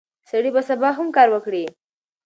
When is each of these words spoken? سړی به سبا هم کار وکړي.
سړی 0.29 0.49
به 0.55 0.61
سبا 0.69 0.89
هم 0.97 1.07
کار 1.15 1.27
وکړي. 1.31 1.63